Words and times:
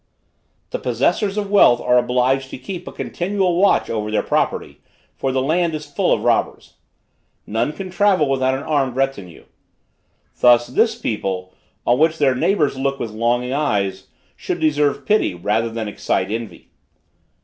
The 0.71 0.79
possessors 0.79 1.37
of 1.37 1.51
wealth 1.51 1.79
are 1.79 1.99
obliged 1.99 2.49
to 2.49 2.57
keep 2.57 2.87
a 2.87 2.91
continual 2.91 3.57
watch 3.57 3.87
over 3.87 4.09
their 4.09 4.23
property, 4.23 4.81
for 5.15 5.31
the 5.31 5.43
land 5.43 5.75
is 5.75 5.85
full 5.85 6.11
of 6.11 6.23
robbers. 6.23 6.77
None 7.45 7.71
can 7.71 7.91
travel 7.91 8.27
without 8.27 8.55
an 8.55 8.63
armed 8.63 8.95
retinue. 8.95 9.43
Thus, 10.39 10.65
this 10.65 10.97
people, 10.97 11.53
on 11.85 11.99
which 11.99 12.17
their 12.17 12.33
neighbors 12.33 12.75
look 12.79 12.99
with 12.99 13.11
longing 13.11 13.53
eyes, 13.53 14.07
should 14.35 14.59
deserve 14.59 15.05
pity 15.05 15.35
rather 15.35 15.69
than 15.69 15.87
excite 15.87 16.31
envy. 16.31 16.71